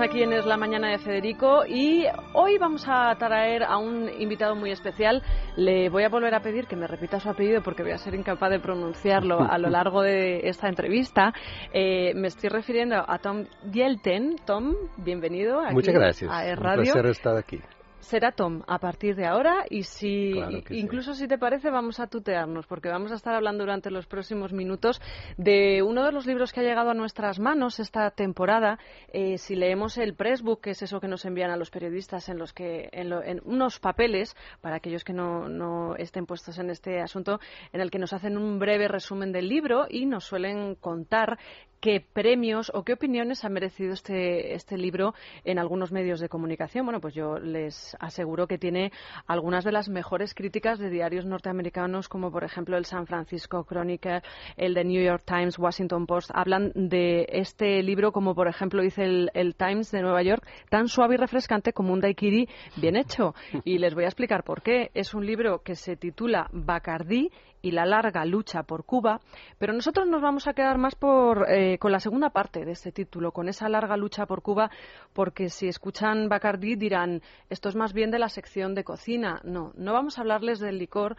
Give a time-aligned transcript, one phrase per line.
[0.00, 4.08] Seguimos aquí en Es la Mañana de Federico y hoy vamos a traer a un
[4.18, 5.22] invitado muy especial.
[5.56, 8.14] Le voy a volver a pedir que me repita su apellido porque voy a ser
[8.14, 11.34] incapaz de pronunciarlo a lo largo de esta entrevista.
[11.72, 14.36] Eh, me estoy refiriendo a Tom Dielten.
[14.46, 16.30] Tom, bienvenido aquí Muchas gracias.
[16.30, 16.82] a Es Un Radio.
[16.84, 17.60] placer estar aquí.
[18.00, 20.80] Será Tom a partir de ahora y si Claro que sí.
[20.80, 24.52] incluso si te parece vamos a tutearnos porque vamos a estar hablando durante los próximos
[24.52, 25.00] minutos
[25.36, 28.78] de uno de los libros que ha llegado a nuestras manos esta temporada
[29.12, 32.38] Eh, si leemos el pressbook que es eso que nos envían a los periodistas en
[32.38, 36.70] los que en, lo- en unos papeles para aquellos que no, no estén puestos en
[36.70, 37.38] este asunto
[37.72, 41.38] en el que nos hacen un breve resumen del libro y nos suelen contar
[41.80, 45.14] qué premios o qué opiniones ha merecido este, este libro
[45.44, 46.84] en algunos medios de comunicación.
[46.84, 48.92] Bueno, pues yo les aseguro que tiene
[49.26, 54.22] algunas de las mejores críticas de diarios norteamericanos, como por ejemplo el San Francisco Chronicle,
[54.56, 56.30] el de New York Times, Washington Post.
[56.34, 60.88] Hablan de este libro, como por ejemplo dice el, el Times de Nueva York, tan
[60.88, 63.34] suave y refrescante como un daiquiri bien hecho.
[63.64, 64.90] Y les voy a explicar por qué.
[64.94, 67.30] Es un libro que se titula Bacardí
[67.62, 69.20] y la larga lucha por Cuba,
[69.58, 72.92] pero nosotros nos vamos a quedar más por, eh, con la segunda parte de este
[72.92, 74.70] título, con esa larga lucha por Cuba,
[75.12, 79.40] porque si escuchan Bacardí dirán, esto es más bien de la sección de cocina.
[79.44, 81.16] No, no vamos a hablarles del licor,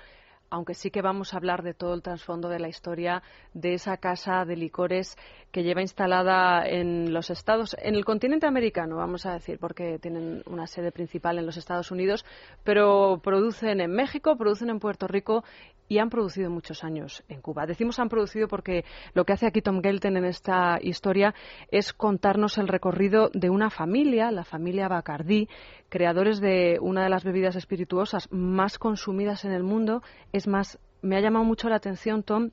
[0.52, 3.98] aunque sí que vamos a hablar de todo el trasfondo de la historia de esa
[3.98, 5.18] casa de licores
[5.52, 10.44] que lleva instalada en los Estados, en el continente americano, vamos a decir, porque tienen
[10.46, 12.26] una sede principal en los Estados Unidos,
[12.64, 15.44] pero producen en México, producen en Puerto Rico
[15.92, 17.66] y han producido muchos años en Cuba.
[17.66, 21.36] Decimos han producido porque lo que hace aquí Tom Gelten en esta historia
[21.70, 25.50] es contarnos el recorrido de una familia, la familia Bacardí,
[25.92, 30.02] creadores de una de las bebidas espirituosas más consumidas en el mundo.
[30.32, 32.52] Es más, me ha llamado mucho la atención, Tom,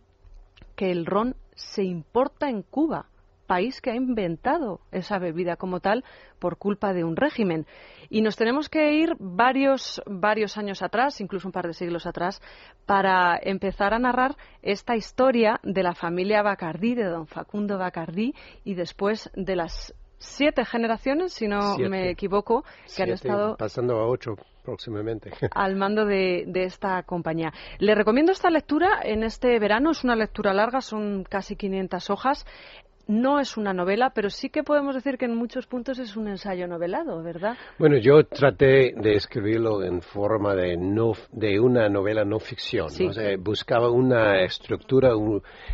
[0.74, 3.06] que el ron se importa en Cuba,
[3.46, 6.04] país que ha inventado esa bebida como tal
[6.40, 7.64] por culpa de un régimen.
[8.10, 12.42] Y nos tenemos que ir varios, varios años atrás, incluso un par de siglos atrás,
[12.86, 18.34] para empezar a narrar esta historia de la familia Bacardí, de don Facundo Bacardí,
[18.64, 21.88] y después de las siete generaciones, si no Siete.
[21.88, 22.64] me equivoco,
[22.96, 25.30] que han estado Pasando a ocho próximamente.
[25.54, 27.52] al mando de, de esta compañía.
[27.78, 29.92] Le recomiendo esta lectura en este verano.
[29.92, 32.46] Es una lectura larga, son casi 500 hojas.
[33.08, 36.28] No es una novela, pero sí que podemos decir que en muchos puntos es un
[36.28, 37.56] ensayo novelado, ¿verdad?
[37.78, 42.91] Bueno, yo traté de escribirlo en forma de, no, de una novela no ficción.
[42.91, 43.04] Sí.
[43.04, 43.10] ¿no?
[43.10, 45.12] O sea, buscaba una estructura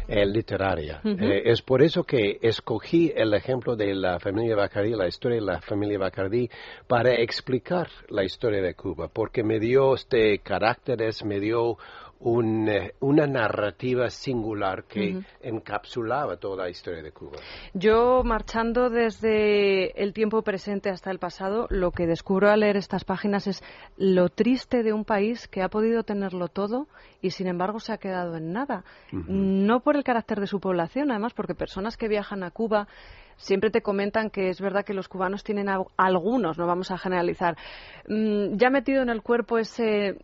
[0.06, 1.00] eh, literaria.
[1.04, 5.44] Eh, es por eso que escogí el ejemplo de la familia Bacardí, la historia de
[5.44, 6.48] la familia Bacardí,
[6.86, 11.78] para explicar la historia de Cuba, porque me dio este caracteres, me dio
[12.20, 17.38] un, eh, una narrativa singular que encapsulaba toda la historia de Cuba.
[17.74, 23.04] Yo, marchando desde el tiempo presente hasta el pasado, lo que descubro al leer estas
[23.04, 23.62] páginas es
[23.96, 26.86] lo triste de un país que ha podido tenerlo todo
[27.20, 28.84] y, sin embargo, se ha quedado en nada.
[29.12, 32.88] No por el carácter de su población, además, porque personas que viajan a Cuba
[33.36, 36.98] siempre te comentan que es verdad que los cubanos tienen al- algunos, no vamos a
[36.98, 37.56] generalizar,
[38.08, 40.18] mm, ya metido en el cuerpo ese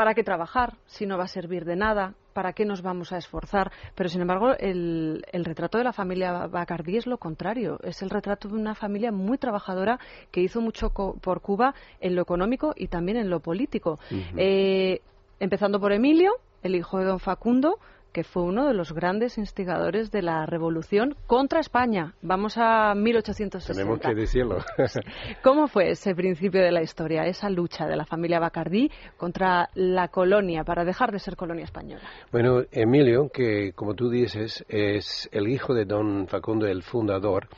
[0.00, 2.14] ¿para qué trabajar si no va a servir de nada?
[2.32, 3.70] ¿Para qué nos vamos a esforzar?
[3.94, 7.78] Pero, sin embargo, el, el retrato de la familia Bacardí es lo contrario.
[7.82, 9.98] Es el retrato de una familia muy trabajadora
[10.30, 13.98] que hizo mucho co- por Cuba en lo económico y también en lo político.
[14.38, 15.02] Eh,
[15.38, 17.78] empezando por Emilio, el hijo de don Facundo,
[18.12, 22.14] que fue uno de los grandes instigadores de la revolución contra España.
[22.22, 23.72] Vamos a 1860.
[23.72, 24.58] Tenemos que decirlo.
[25.42, 30.08] ¿Cómo fue ese principio de la historia, esa lucha de la familia Bacardí contra la
[30.08, 32.02] colonia para dejar de ser colonia española?
[32.32, 37.48] Bueno, Emilio, que como tú dices es el hijo de don Facundo, el fundador,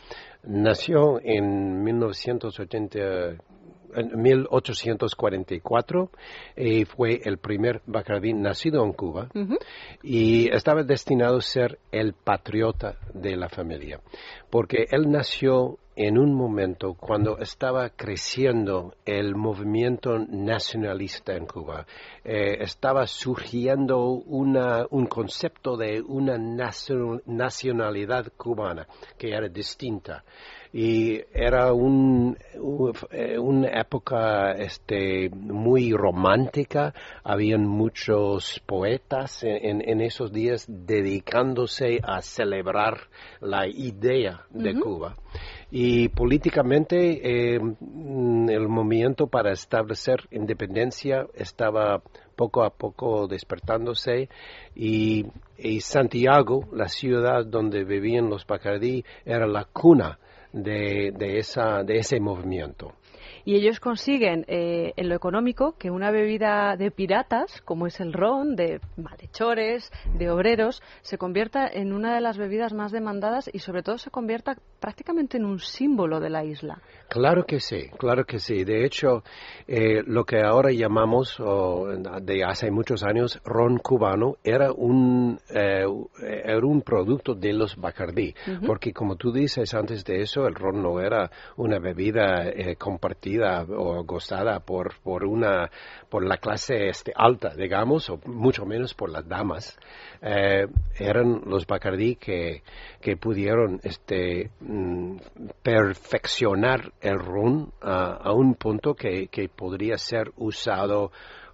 [0.45, 2.99] nació en 1980,
[3.95, 6.11] en 1844
[6.57, 9.29] y fue el primer Bacardí nacido en Cuba
[10.03, 14.01] y estaba destinado a ser el patriota de la familia,
[14.51, 21.85] porque él nació en un momento cuando estaba creciendo el movimiento nacionalista en Cuba.
[22.25, 28.87] Eh, estaba surgiendo una, un concepto de una nacio- nacionalidad cubana
[29.19, 30.25] que era distinta
[30.73, 32.39] y era un,
[33.11, 36.95] eh, una época este, muy romántica.
[37.23, 42.99] Habían muchos poetas en, esos días dedicándose a celebrar
[43.41, 45.17] la idea de Cuba.
[45.71, 52.03] Y políticamente eh, el movimiento para establecer independencia estaba
[52.35, 54.31] poco a poco despertándose
[54.75, 55.27] y,
[55.81, 60.19] Santiago, la ciudad donde vivían los Bacardí, era la cuna
[60.53, 62.95] de, de, esa, de ese movimiento
[63.45, 68.13] y ellos consiguen eh, en lo económico que una bebida de piratas, como es el
[68.13, 73.59] ron, de malhechores, de obreros, se convierta en una de las bebidas más demandadas y
[73.59, 76.81] sobre todo se convierta prácticamente en un símbolo de la isla.
[77.13, 78.65] Claro que sí, claro que sí.
[78.65, 79.23] De hecho,
[79.69, 81.37] eh, lo que ahora llamamos
[82.23, 85.85] de hace muchos años ron cubano era un, eh,
[86.23, 88.35] era un producto de los Bacardí,
[88.67, 94.03] porque como tú dices antes de eso, el ron no era una bebida compartida o
[94.05, 95.71] gozada por, por, una,
[96.13, 99.79] por la clase este, alta, digamos, o mucho menos por las damas,
[100.21, 100.67] eh,
[100.99, 102.63] eran los Bacardí que,
[103.01, 105.17] que pudieron este, mm,
[105.63, 111.13] perfeccionar el ron a, un punto que, que podría ser usado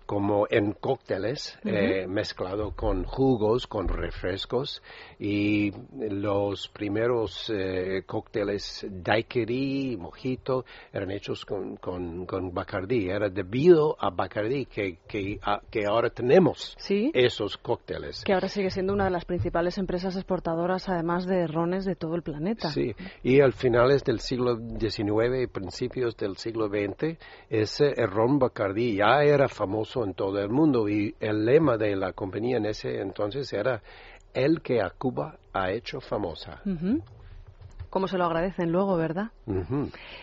[0.09, 4.83] como en cócteles eh, mezclado con jugos, con refrescos
[5.19, 10.65] y los primeros eh, cócteles daiquiri, mojito
[10.95, 13.11] eran hechos con, con, con Bacardí.
[13.11, 15.39] Era debido a Bacardí que, que,
[15.71, 18.25] que ahora tenemos esos cócteles.
[18.25, 22.15] Que ahora sigue siendo una de las principales empresas exportadoras además de rones de todo
[22.15, 22.71] el planeta.
[22.71, 27.19] Sí, y al finales del siglo XIX y principios del siglo XX
[27.51, 30.89] ese ron Bacardí ya era famoso en todo el mundo.
[30.89, 33.83] Y el lema de la compañía en ese entonces era
[34.35, 36.63] el que a Cuba ha hecho famosa
[37.91, 39.31] cómo se lo agradecen luego, ¿verdad?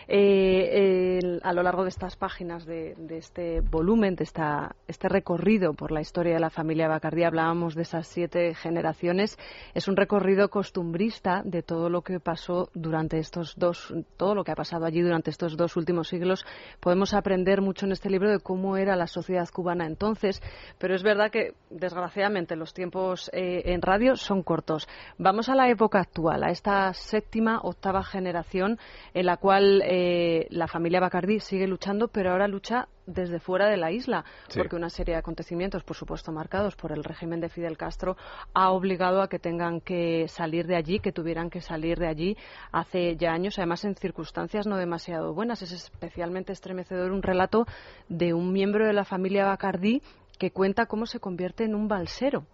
[0.08, 5.92] Eh, a lo largo de estas páginas de, este volumen, de esta, este recorrido por
[5.92, 9.38] la historia de la familia Bacardí, hablábamos de esas siete generaciones.
[9.74, 14.52] Es un recorrido costumbrista de todo lo que pasó durante estos dos, todo lo que
[14.52, 16.44] ha pasado allí durante estos dos últimos siglos.
[16.80, 20.42] Podemos aprender mucho en este libro de cómo era la sociedad cubana entonces,
[20.78, 24.88] pero es verdad que desgraciadamente los tiempos eh, en radio son cortos.
[25.18, 28.78] Vamos a la época actual, a esta séptima octava generación
[29.14, 33.76] en la cual eh, la familia Bacardi sigue luchando, pero ahora lucha desde fuera de
[33.76, 34.24] la isla,
[34.54, 38.16] porque una serie de acontecimientos, por supuesto marcados por el régimen de Fidel Castro,
[38.52, 42.36] ha obligado a que tengan que salir de allí, que tuvieran que salir de allí
[42.72, 45.62] hace ya años, además en circunstancias no demasiado buenas.
[45.62, 47.66] Es especialmente estremecedor un relato
[48.08, 50.02] de un miembro de la familia Bacardi
[50.38, 52.44] que cuenta cómo se convierte en un balsero,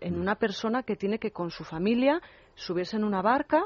[0.00, 0.20] en mm.
[0.20, 2.20] una persona que tiene que con su familia
[2.54, 3.64] subirse en una barca,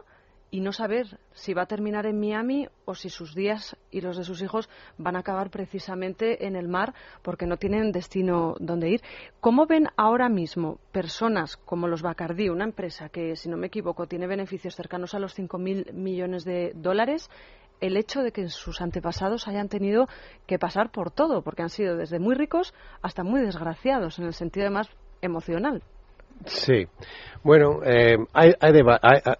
[0.50, 4.16] y no saber si va a terminar en Miami o si sus días y los
[4.16, 8.90] de sus hijos van a acabar precisamente en el mar porque no tienen destino donde
[8.90, 9.02] ir.
[9.40, 14.06] ¿Cómo ven ahora mismo personas como los Bacardi, una empresa que, si no me equivoco,
[14.06, 17.30] tiene beneficios cercanos a los 5.000 millones de dólares,
[17.80, 20.08] el hecho de que sus antepasados hayan tenido
[20.46, 24.34] que pasar por todo, porque han sido desde muy ricos hasta muy desgraciados, en el
[24.34, 24.88] sentido más
[25.20, 25.82] emocional?
[26.46, 26.86] Sí,
[27.44, 28.52] bueno, eh, hay,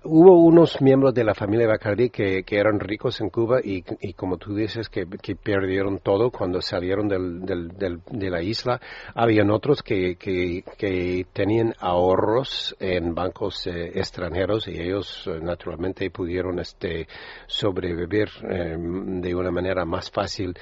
[0.05, 3.83] hubo unos miembros de la familia Bacardi que, eran ricos en Cuba y,
[4.15, 8.81] como tú dices que, que, perdieron todo cuando salieron del, del, de la isla.
[9.15, 16.61] Habían otros que, que, tenían ahorros en bancos eh, extranjeros y ellos eh, naturalmente pudieron
[16.61, 17.09] este,
[17.47, 20.55] sobrevivir de una manera más fácil.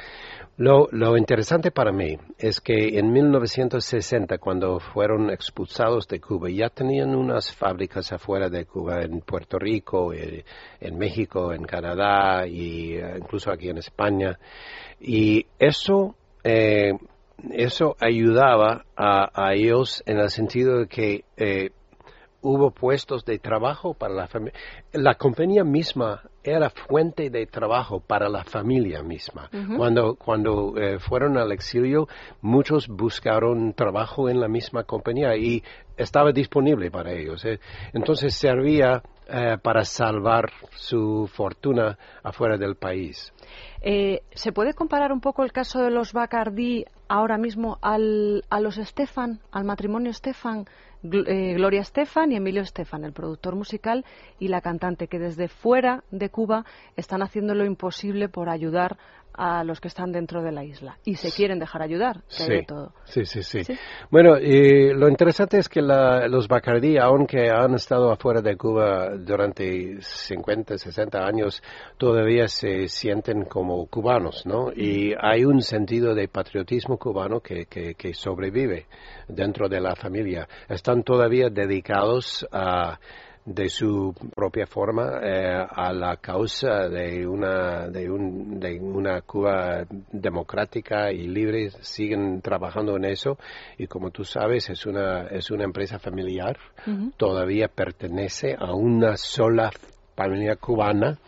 [0.58, 6.70] Lo, lo, interesante para mí es que en 1960, cuando fueron expulsados de Cuba, ya
[6.70, 10.46] tenían unas fábricas afuera de Cuba, en Puerto Rico, eh,
[10.80, 14.38] en México, en Canadá e incluso aquí en España.
[14.98, 16.94] Y eso, eh,
[17.50, 21.24] eso ayudaba a, a, ellos en el sentido de que
[22.40, 24.58] hubo puestos de trabajo para la familia.
[24.92, 29.50] La compañía misma era fuente de trabajo para la familia misma.
[29.76, 32.08] Cuando, cuando eh, fueron al exilio,
[32.40, 35.62] muchos buscaron trabajo en la misma compañía y
[35.96, 37.44] estaba disponible para ellos.
[37.44, 37.58] ¿eh?
[37.92, 43.32] Entonces servía eh, para salvar su fortuna afuera del país.
[44.32, 48.78] ¿Se puede comparar un poco el caso de los Bacardi ahora mismo al, a los
[48.78, 50.66] Estefan, al matrimonio Estefan?
[51.12, 54.04] Eh, Gloria Estefan y Emilio Estefan, el productor musical
[54.38, 56.64] y la cantante, que desde fuera de Cuba
[56.96, 58.98] están haciendo lo imposible por ayudar
[59.36, 62.92] a los que están dentro de la isla y se quieren dejar ayudar, sí, todo.
[63.04, 63.60] Sí, sí, sí,
[64.10, 70.00] Bueno, y lo interesante es que los Bacardí, aunque han estado afuera de Cuba durante
[70.00, 71.62] 50, 60 años,
[71.98, 74.72] todavía se sienten como cubanos, ¿no?
[74.72, 78.86] Y hay un sentido de patriotismo cubano que, que, que sobrevive
[79.28, 80.48] dentro de la familia.
[80.68, 82.98] Están todavía dedicados a
[83.46, 89.86] de su propia forma eh, a la causa de una de, un, de una Cuba
[90.10, 93.38] democrática y libre siguen trabajando en eso.
[93.78, 96.58] Y como tú sabes es una es una empresa familiar
[97.16, 99.70] todavía pertenece a una sola
[100.16, 101.18] familia cubana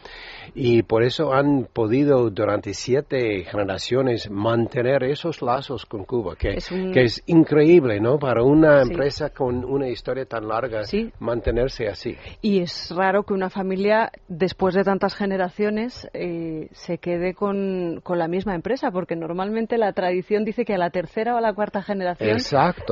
[0.55, 6.69] y por eso han podido durante siete generaciones mantener esos lazos con Cuba, que es,
[6.69, 8.19] que es increíble, ¿no?
[8.19, 10.83] Para una empresa con una historia tan larga,
[11.19, 12.17] mantenerse así.
[12.43, 18.19] Y es raro que una familia, después de tantas generaciones, eh, se quede con, con,
[18.19, 21.53] la misma empresa, porque normalmente la tradición dice que a la tercera o a la
[21.53, 22.39] cuarta generación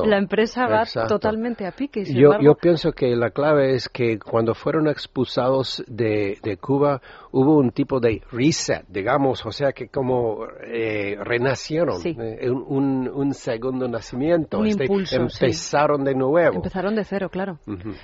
[0.05, 2.05] la empresa va totalmente a pique.
[2.05, 7.01] Yo, yo pienso que la clave es que cuando fueron expulsados de, de Cuba,
[7.37, 13.35] hubo un tipo de reset, digamos, o sea que como eh, renacieron, eh, un, un,
[13.35, 16.57] segundo nacimiento, un este, impulso, empezaron de nuevo.
[16.57, 17.59] Empezaron de cero, claro.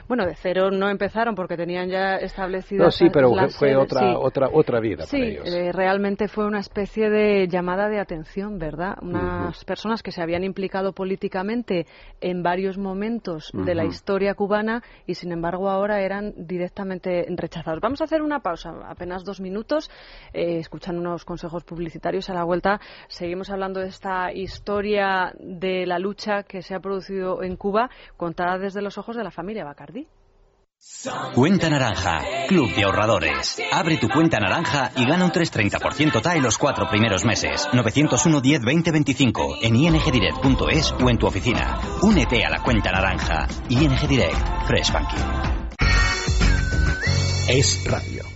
[0.07, 2.85] Bueno, de cero no empezaron porque tenían ya establecido.
[2.85, 5.49] No, sí, pero fue otra, otra, otra vida para ellos.
[5.49, 8.99] Eh, realmente fue una especie de llamada de atención, ¿verdad?
[9.01, 11.87] Unas personas que se habían implicado políticamente
[12.21, 17.81] en varios momentos de la historia cubana y sin embargo ahora eran directamente rechazados.
[17.81, 19.91] Vamos a hacer una pausa, apenas dos minutos,
[20.33, 22.31] eh, escuchando unos consejos publicitarios.
[22.31, 27.43] A la vuelta seguimos hablando de esta historia de la lucha que se ha producido
[27.43, 30.09] en Cuba, contada desde los ojos de la familia Bacardi.
[31.33, 33.63] Cuenta Naranja, Club de Ahorradores.
[33.71, 37.69] Abre tu cuenta naranja y gana un 330% TAE los cuatro primeros meses.
[37.73, 41.79] 901 10 20 25 en ingdirect.es o en tu oficina.
[42.03, 43.47] Únete a la cuenta naranja.
[43.69, 45.63] ING Direct, Fresh Banking.
[47.49, 48.32] Es radio.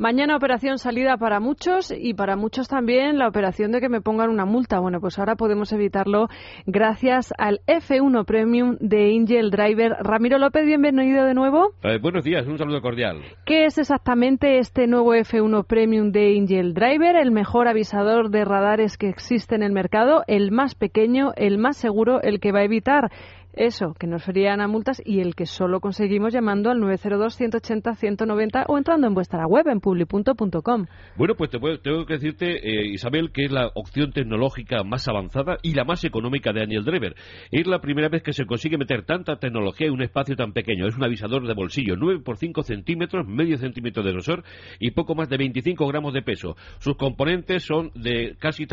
[0.00, 4.30] Mañana operación salida para muchos y para muchos también la operación de que me pongan
[4.30, 4.78] una multa.
[4.78, 6.28] Bueno, pues ahora podemos evitarlo
[6.66, 9.96] gracias al F1 Premium de Angel Driver.
[9.98, 11.72] Ramiro López, bienvenido de nuevo.
[11.82, 13.22] Eh, buenos días, un saludo cordial.
[13.44, 17.16] ¿Qué es exactamente este nuevo F1 Premium de Angel Driver?
[17.16, 21.76] El mejor avisador de radares que existe en el mercado, el más pequeño, el más
[21.76, 23.10] seguro, el que va a evitar
[23.58, 28.78] eso, que nos frían a multas y el que solo conseguimos llamando al 902-180-190 o
[28.78, 30.86] entrando en vuestra web en publi.com.
[31.16, 35.58] Bueno, pues te tengo que decirte, eh, Isabel, que es la opción tecnológica más avanzada
[35.62, 37.14] y la más económica de Daniel Driver.
[37.50, 40.86] Es la primera vez que se consigue meter tanta tecnología en un espacio tan pequeño.
[40.86, 44.44] Es un avisador de bolsillo, 9 por 5 centímetros, medio centímetro de grosor
[44.78, 46.56] y poco más de 25 gramos de peso.
[46.78, 48.66] Sus componentes son de casi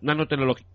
[0.00, 0.66] nanotecnología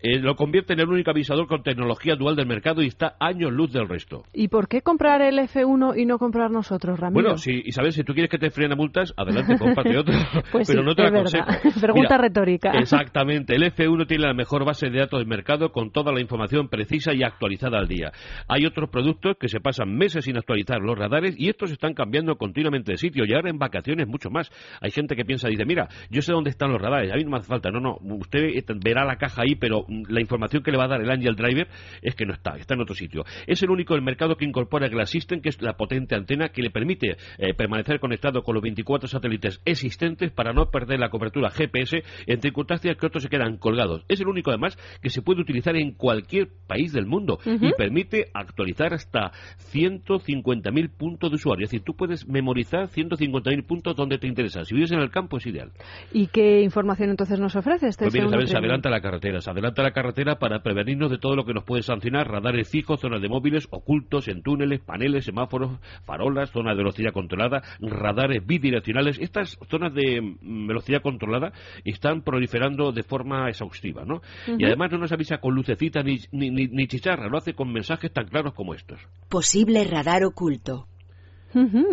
[0.00, 3.52] eh, lo convierte en el único avisador con tecnología dual del mercado y está años
[3.52, 4.24] luz del resto.
[4.32, 7.22] ¿Y por qué comprar el F1 y no comprar nosotros, Ramiro?
[7.22, 10.14] Bueno, si, Isabel, si tú quieres que te frenen a multas, adelante, cómprate otro.
[10.52, 11.10] pues pero no te la
[11.80, 12.70] Pregunta retórica.
[12.74, 13.54] Exactamente.
[13.54, 17.14] El F1 tiene la mejor base de datos del mercado con toda la información precisa
[17.14, 18.12] y actualizada al día.
[18.48, 22.36] Hay otros productos que se pasan meses sin actualizar los radares y estos están cambiando
[22.36, 24.50] continuamente de sitio y ahora en vacaciones mucho más.
[24.80, 27.30] Hay gente que piensa, dice, mira, yo sé dónde están los radares, a mí no
[27.30, 27.70] me hace falta.
[27.70, 28.40] No, no, usted
[28.82, 31.68] verá la caja ahí, pero la información que le va a dar el Angel Driver
[32.02, 33.24] es que no está, está en otro sitio.
[33.46, 36.62] Es el único del mercado que incorpora Glass System, que es la potente antena que
[36.62, 41.50] le permite eh, permanecer conectado con los 24 satélites existentes para no perder la cobertura
[41.50, 44.04] GPS en circunstancias que otros se quedan colgados.
[44.08, 48.26] Es el único, además, que se puede utilizar en cualquier país del mundo y permite
[48.34, 49.32] actualizar hasta
[49.72, 51.64] 150.000 puntos de usuario.
[51.64, 54.64] Es decir, tú puedes memorizar 150.000 puntos donde te interesa.
[54.64, 55.72] Si vives en el campo, es ideal.
[56.12, 59.75] ¿Y qué información entonces nos ofrece este Pues mira, se adelanta la carretera, se adelanta
[59.82, 63.28] la carretera para prevenirnos de todo lo que nos puede sancionar, radares fijos, zonas de
[63.28, 69.18] móviles ocultos en túneles, paneles, semáforos, farolas, zonas de velocidad controlada, radares bidireccionales.
[69.18, 71.52] Estas zonas de mm, velocidad controlada
[71.84, 74.20] están proliferando de forma exhaustiva, ¿no?
[74.58, 78.12] Y además no nos avisa con lucecita ni, ni, ni, chicharra, lo hace con mensajes
[78.12, 79.00] tan claros como estos.
[79.28, 80.86] Posible radar oculto.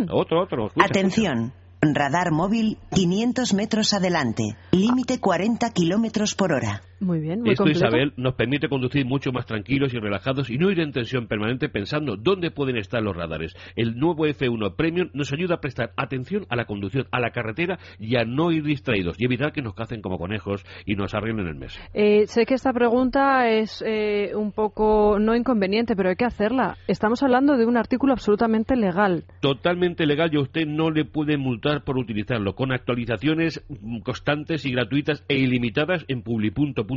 [0.09, 0.71] Otro, otro.
[0.77, 1.53] Atención.
[1.81, 4.55] Radar móvil 500 metros adelante.
[4.71, 6.81] Límite 40 kilómetros por hora.
[7.03, 10.71] Muy bien, muy Esto, Isabel, nos permite conducir mucho más tranquilos y relajados y no
[10.71, 13.53] ir en tensión permanente pensando dónde pueden estar los radares.
[13.75, 17.77] El nuevo F1 Premium nos ayuda a prestar atención a la conducción, a la carretera
[17.99, 21.47] y a no ir distraídos y evitar que nos cacen como conejos y nos arreglen
[21.47, 21.77] el mes.
[21.93, 26.77] Eh, sé que esta pregunta es eh, un poco no inconveniente, pero hay que hacerla.
[26.87, 29.25] Estamos hablando de un artículo absolutamente legal.
[29.41, 33.61] Totalmente legal y a usted no le puede multar por utilizarlo, con actualizaciones
[34.03, 36.92] constantes y gratuitas e ilimitadas en publi.com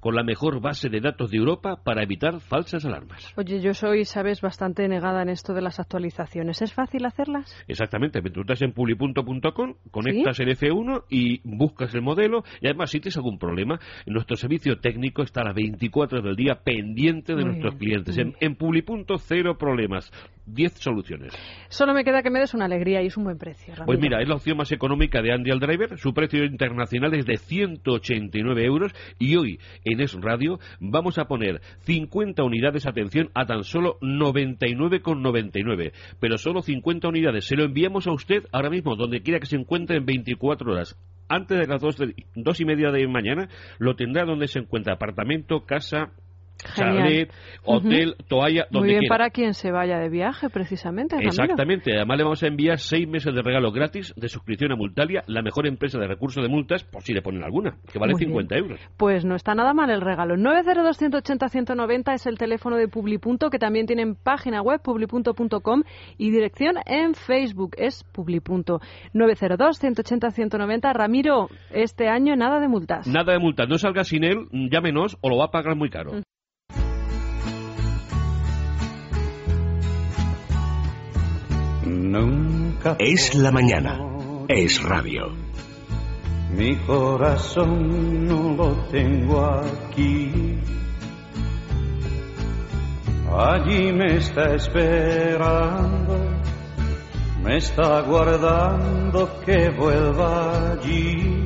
[0.00, 3.32] con la mejor base de datos de Europa para evitar falsas alarmas.
[3.36, 6.60] Oye, yo soy, sabes, bastante negada en esto de las actualizaciones.
[6.62, 7.54] ¿Es fácil hacerlas?
[7.68, 13.00] Exactamente, tú estás en publi.com, conectas el F1 y buscas el modelo y además si
[13.00, 17.76] tienes algún problema, nuestro servicio técnico está a las 24 del día pendiente de nuestros
[17.76, 18.16] clientes.
[18.18, 20.10] En, en publi.cero problemas.
[20.52, 21.32] 10 soluciones.
[21.68, 23.74] Solo me queda que me des una alegría y es un buen precio.
[23.84, 25.98] Pues mira, es la opción más económica de Andy al Driver.
[25.98, 31.60] Su precio internacional es de 189 euros y hoy en Es Radio vamos a poner
[31.80, 35.92] 50 unidades, atención, a tan solo 99,99.
[36.20, 37.46] Pero solo 50 unidades.
[37.46, 40.98] Se lo enviamos a usted ahora mismo, donde quiera que se encuentre en 24 horas
[41.28, 41.96] antes de las dos,
[42.34, 46.12] dos y media de mañana, lo tendrá donde se encuentra apartamento, casa,
[46.74, 47.32] chalet,
[47.64, 51.16] hotel, toalla, donde Muy bien para quien se vaya de viaje, precisamente.
[51.20, 51.96] Exactamente.
[51.96, 55.42] Además le vamos a enviar seis meses de regalo gratis de suscripción a Multalia, la
[55.42, 58.80] mejor empresa de recursos de multas, por si le ponen alguna, que vale 50 euros.
[58.96, 60.36] Pues no está nada mal el regalo.
[60.36, 65.82] 902-180-190 es el teléfono de Publipunto, que también tienen página web, publipunto.com,
[66.18, 68.80] y dirección en Facebook, es Publipunto.
[69.14, 70.92] 902-180-190.
[70.92, 73.06] Ramiro, este año nada de multas.
[73.06, 73.68] Nada de multas.
[73.68, 76.12] No salga sin él, llámenos o lo va a pagar muy caro.
[82.02, 83.96] Nunca es la mañana,
[84.48, 85.36] es radio.
[86.52, 90.58] Mi corazón no lo tengo aquí.
[93.30, 96.18] Allí me está esperando,
[97.44, 101.41] me está guardando que vuelva allí.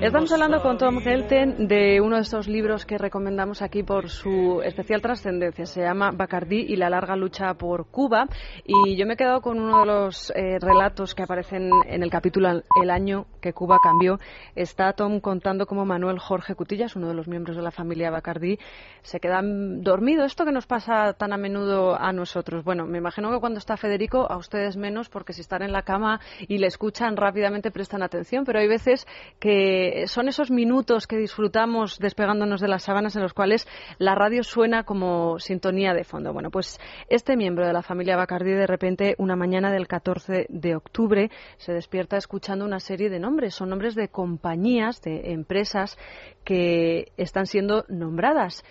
[0.00, 4.60] Estamos hablando con Tom Helten de uno de estos libros que recomendamos aquí por su
[4.64, 5.66] especial trascendencia.
[5.66, 8.26] Se llama Bacardí y la larga lucha por Cuba.
[8.64, 12.10] Y yo me he quedado con uno de los eh, relatos que aparecen en el
[12.10, 14.18] capítulo El año que Cuba cambió.
[14.54, 18.58] Está Tom contando cómo Manuel Jorge Cutillas, uno de los miembros de la familia Bacardí,
[19.02, 20.24] se queda dormido.
[20.24, 22.64] Esto que nos pasa tan a menudo a nosotros.
[22.64, 25.82] Bueno, me imagino que cuando está Federico, a ustedes menos, porque si están en la
[25.82, 28.44] cama y le escuchan rápidamente prestan atención.
[28.44, 29.06] Pero hay veces
[29.40, 33.66] que son esos minutos que disfrutamos despegándonos de las sábanas en los cuales
[33.98, 36.32] la radio suena como sintonía de fondo.
[36.32, 40.76] Bueno, pues este miembro de la familia Bacardi de repente una mañana del 14 de
[40.76, 43.54] octubre se despierta escuchando una serie de nombres.
[43.54, 45.98] Son nombres de compañías, de empresas
[46.44, 48.64] que están siendo nombradas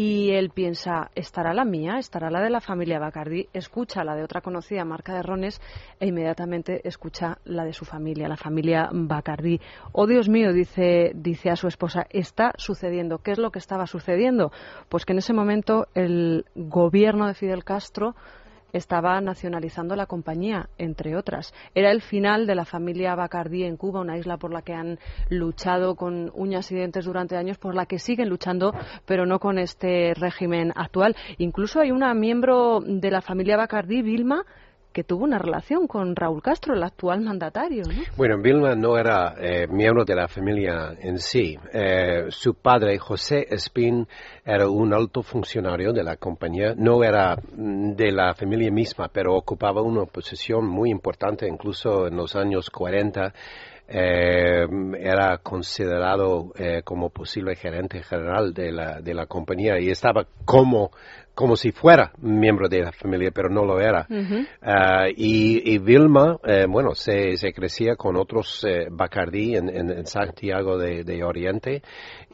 [0.00, 1.98] y él piensa, ¿estará la mía?
[1.98, 3.48] ¿Estará la de la familia Bacardi?
[3.52, 5.60] Escucha la de otra conocida marca de rones
[5.98, 9.60] e inmediatamente escucha la de su familia, la familia Bacardi.
[9.90, 13.18] Oh Dios mío, dice, dice a su esposa, está sucediendo.
[13.18, 14.52] ¿Qué es lo que estaba sucediendo?
[14.88, 18.14] Pues que en ese momento el gobierno de Fidel Castro
[18.72, 21.52] estaba nacionalizando la compañía, entre otras.
[21.74, 24.98] Era el final de la familia Bacardí en Cuba, una isla por la que han
[25.30, 28.72] luchado con uñas y dientes durante años, por la que siguen luchando,
[29.06, 31.16] pero no con este régimen actual.
[31.38, 34.44] Incluso hay una miembro de la familia Bacardí, Vilma,
[34.92, 37.84] que tuvo una relación con Raúl Castro, el actual mandatario.
[37.84, 38.02] ¿no?
[38.16, 41.58] Bueno, Vilma no era eh, miembro de la familia en sí.
[41.72, 44.06] Eh, su padre, José Espín,
[44.44, 46.74] era un alto funcionario de la compañía.
[46.76, 52.16] No era mm, de la familia misma, pero ocupaba una posición muy importante, incluso en
[52.16, 53.32] los años 40.
[53.90, 54.66] Eh,
[54.98, 56.52] era considerado
[56.84, 60.90] como posible gerente general de la, de la compañía y estaba como
[61.38, 64.08] como si fuera miembro de la familia, pero no lo era.
[64.60, 70.76] Ah, y, Vilma, eh, bueno, se, se, crecía con otros eh, Bacardí en, en, Santiago
[70.76, 71.80] de, Oriente,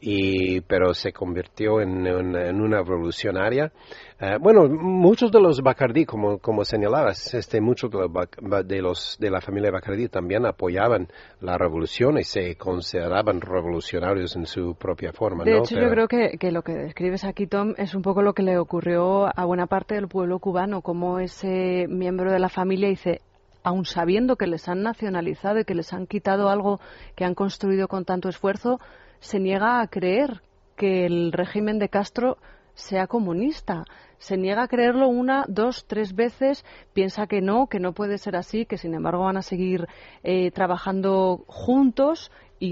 [0.01, 3.71] y, pero se convirtió en, en una revolucionaria.
[4.17, 9.41] Eh, bueno, muchos de los Bacardí, como, como señalabas, este, muchos de los, de la
[9.41, 11.09] familia Bacardí también apoyaban
[11.41, 15.43] la revolución y se consideraban revolucionarios en su propia forma.
[15.43, 18.33] De hecho, yo creo que, que, lo que describes aquí, Tom, es un poco lo
[18.33, 22.87] que le ocurrió a buena parte del pueblo cubano, como ese miembro de la familia
[22.87, 23.19] dice,
[23.63, 26.79] aun sabiendo que les han nacionalizado y que les han quitado algo
[27.15, 28.79] que han construido con tanto esfuerzo,
[29.19, 30.41] se niega a creer
[30.77, 32.37] que el régimen de Castro
[32.75, 33.85] sea comunista.
[34.17, 38.35] Se niega a creerlo una, dos, tres veces, piensa que no, que no puede ser
[38.35, 39.87] así, que sin embargo van a seguir
[40.23, 42.71] eh, trabajando juntos y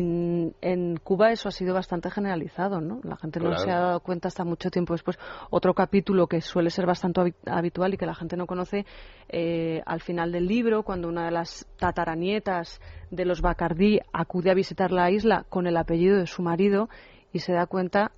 [0.61, 3.01] en Cuba eso ha sido bastante generalizado, ¿no?
[3.03, 5.19] La gente no se ha dado cuenta hasta mucho tiempo después.
[5.49, 8.85] Otro capítulo que suele ser bastante habitual y que la gente no conoce,
[9.27, 12.79] eh, al final del libro, cuando una de las tataranietas
[13.11, 16.87] de los Bacardí acude a visitar la isla con el apellido de su marido
[17.33, 18.13] y se da cuenta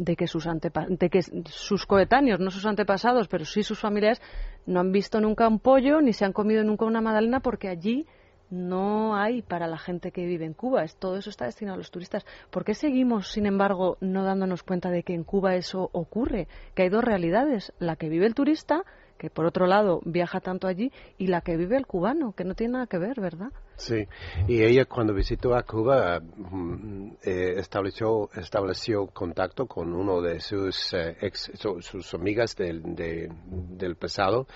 [0.00, 0.48] de que sus
[0.88, 4.22] de que sus coetáneos, no sus antepasados, pero sí sus familiares,
[4.64, 8.06] no han visto nunca un pollo ni se han comido nunca una magdalena porque allí
[8.48, 10.84] no hay para la gente que vive en Cuba.
[10.98, 12.24] Todo eso está destinado a los turistas.
[12.50, 16.48] ¿Por qué seguimos, sin embargo, no dándonos cuenta de que en Cuba eso ocurre?
[16.74, 17.72] Que hay dos realidades.
[17.78, 18.84] La que vive el turista,
[19.20, 22.54] que por otro lado viaja tanto allí, y la que vive el cubano, que no
[22.54, 23.50] tiene nada que ver, ¿verdad?
[23.76, 24.06] Sí,
[24.48, 30.94] y ella cuando visitó a Cuba mm, eh, estableció, estableció contacto con uno de sus,
[30.94, 34.46] eh, ex, su- sus amigas del, de- del pasado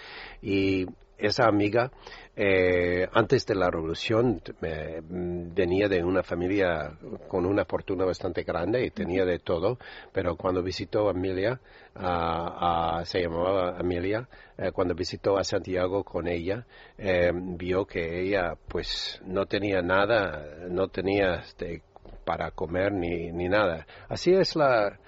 [0.40, 0.86] y
[1.18, 1.90] esa amiga
[2.36, 6.98] eh, antes de la revolución eh, venía de una familia
[7.28, 9.78] con una fortuna bastante grande y tenía de todo,
[10.12, 11.60] pero cuando visitó a Amelia,
[11.94, 16.66] a- a- se llamaba Amelia, eh, cuando visitó a Santiago con ella,
[16.98, 21.82] eh, vio que ella pues no tenía nada, no tenía este,
[22.24, 23.86] para comer ni, ni nada.
[24.08, 24.98] Así es la...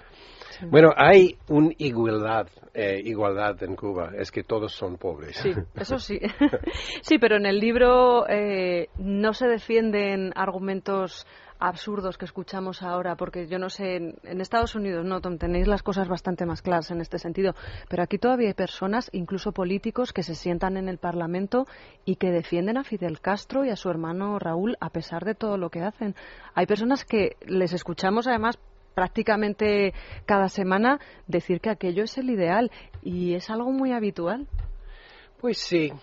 [0.69, 5.37] Bueno, hay una igualdad, eh, igualdad en Cuba, es que todos son pobres.
[5.37, 6.19] Sí, eso sí.
[7.01, 11.25] sí, pero en el libro eh, no se defienden argumentos
[11.59, 15.67] absurdos que escuchamos ahora, porque yo no sé, en, en Estados Unidos no, Tom, tenéis
[15.67, 17.55] las cosas bastante más claras en este sentido,
[17.89, 21.65] pero aquí todavía hay personas, incluso políticos, que se sientan en el Parlamento
[22.05, 25.57] y que defienden a Fidel Castro y a su hermano Raúl a pesar de todo
[25.57, 26.15] lo que hacen.
[26.53, 28.59] Hay personas que les escuchamos además
[28.97, 29.93] prácticamente
[30.25, 32.71] cada semana decir que aquello es el ideal
[33.03, 34.47] y es algo muy habitual.
[35.39, 35.93] Pues sí,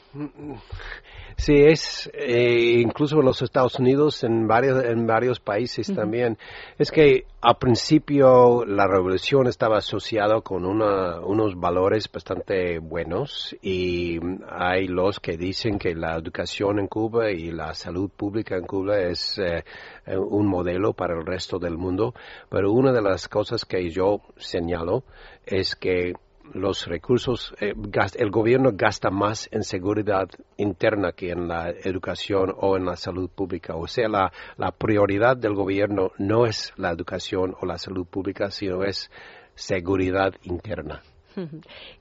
[1.36, 6.38] sí es eh, incluso en los Estados Unidos, en varios en varios países también.
[6.78, 14.20] Es que al principio la revolución estaba asociada con una, unos valores bastante buenos y
[14.48, 19.00] hay los que dicen que la educación en Cuba y la salud pública en Cuba
[19.00, 19.64] es eh,
[20.06, 22.14] eh, un modelo para el resto del mundo.
[22.48, 25.02] Pero una de las cosas que yo señalo
[25.44, 26.12] es que
[26.52, 27.74] los recursos, eh,
[28.16, 33.30] el gobierno gasta más en seguridad interna que en la educación o en la salud
[33.30, 33.74] pública.
[33.76, 38.50] O sea, la, la prioridad del gobierno no es la educación o la salud pública,
[38.50, 39.10] sino es
[39.54, 41.02] seguridad interna.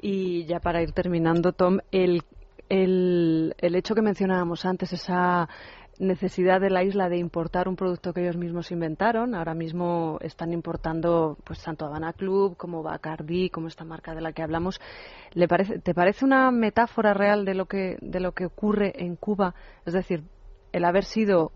[0.01, 2.21] Y ya para ir terminando, Tom, el,
[2.69, 5.49] el, el hecho que mencionábamos antes, esa
[5.99, 9.35] necesidad de la isla de importar un producto que ellos mismos inventaron.
[9.35, 14.33] Ahora mismo están importando pues tanto Habana Club como Bacardi, como esta marca de la
[14.33, 14.79] que hablamos.
[15.33, 19.15] ¿Le parece, ¿Te parece una metáfora real de lo que de lo que ocurre en
[19.15, 19.55] Cuba?
[19.85, 20.23] Es decir,
[20.71, 21.51] el haber sido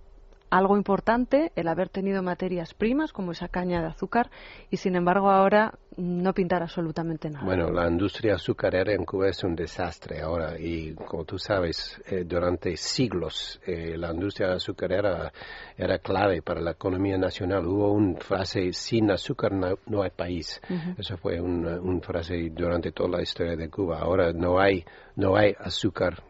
[0.50, 4.30] algo importante, el haber tenido materias primas como esa caña de azúcar
[4.70, 7.44] y sin embargo ahora no pintar absolutamente nada.
[7.44, 12.24] Bueno, la industria azucarera en Cuba es un desastre ahora y como tú sabes, eh,
[12.24, 15.34] durante siglos eh, la industria azucarera
[15.76, 17.66] era clave para la economía nacional.
[17.66, 20.62] Hubo una frase, sin azúcar no, no hay país.
[20.98, 24.00] Eso fue una un frase durante toda la historia de Cuba.
[24.00, 26.24] Ahora no hay, no hay azúcar.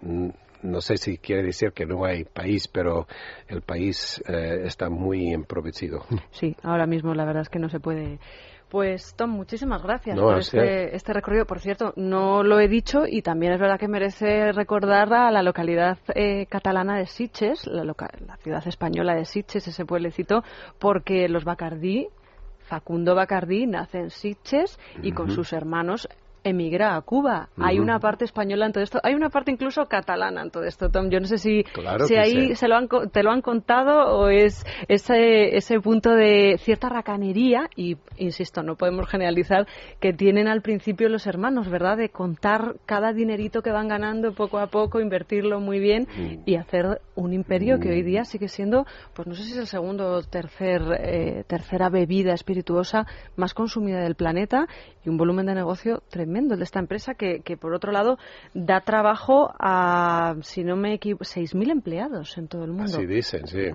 [0.63, 3.07] No sé si quiere decir que no hay país, pero
[3.47, 6.05] el país eh, está muy empobrecido.
[6.31, 8.19] Sí, ahora mismo la verdad es que no se puede.
[8.69, 11.45] Pues Tom, muchísimas gracias No, por este, este recorrido.
[11.45, 15.41] Por cierto, no lo he dicho y también es verdad que merece recordar a la
[15.41, 17.85] localidad eh, catalana de Sitges, la
[18.43, 20.43] ciudad española de Sitges, ese pueblecito,
[20.79, 22.09] porque los Bacardí,
[22.59, 26.09] Facundo Bacardí, nace en Sitges y con sus hermanos
[26.47, 27.49] emigra a Cuba.
[27.57, 30.89] Hay una parte española en todo esto, hay una parte incluso catalana en todo esto,
[30.89, 31.09] Tom.
[31.09, 34.29] Yo no sé si, Claro si ahí se lo han, te lo han contado o
[34.29, 39.67] es ese, ese punto de cierta racanería y, insisto, no podemos generalizar
[39.99, 41.97] que tienen al principio los hermanos, ¿verdad?
[41.97, 46.07] De contar cada dinerito que van ganando poco a poco, invertirlo muy bien
[46.45, 49.67] y hacer un imperio que hoy día sigue siendo, pues no sé si es el
[49.67, 53.05] segundo o tercer, eh, tercera bebida espirituosa
[53.35, 54.67] más consumida del planeta
[55.03, 58.17] y un volumen de negocio tremendo el de esta empresa que, que por otro lado
[58.53, 62.97] da trabajo a, si no me equivoco, 6.000 empleados en todo el mundo.
[62.97, 63.69] Así dicen, sí.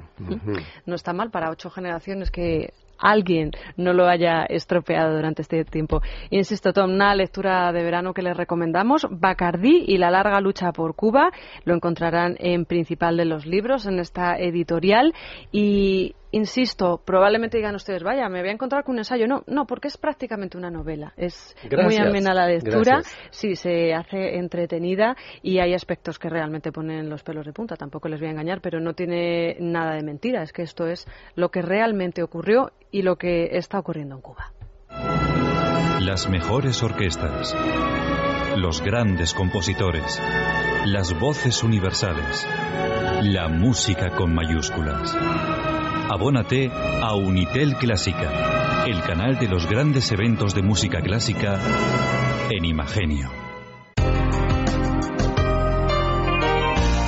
[0.86, 2.72] No está mal para ocho generaciones que
[3.02, 6.00] alguien no lo haya estropeado durante este tiempo.
[6.30, 10.94] Insisto, Tom, una lectura de verano que les recomendamos, Bacardí y la larga lucha por
[10.94, 11.30] Cuba.
[11.64, 15.12] Lo encontrarán en principal de los libros, en esta editorial.
[15.50, 19.26] Y insisto, probablemente digan ustedes, vaya, me voy a encontrar con un ensayo.
[19.26, 21.12] No, no, porque es prácticamente una novela.
[21.16, 22.96] Es muy amena la lectura.
[22.96, 23.16] Gracias.
[23.30, 27.76] Sí, se hace entretenida y hay aspectos que realmente ponen los pelos de punta.
[27.76, 30.42] Tampoco les voy a engañar, pero no tiene nada de mentira.
[30.42, 34.52] Es que esto es lo que realmente ocurrió y lo que está ocurriendo en Cuba.
[36.00, 37.54] Las mejores orquestas,
[38.56, 40.20] los grandes compositores,
[40.86, 42.46] las voces universales,
[43.22, 45.16] la música con mayúsculas.
[46.12, 51.58] Abónate a Unitel Clásica, el canal de los grandes eventos de música clásica
[52.50, 53.41] en Imagenio.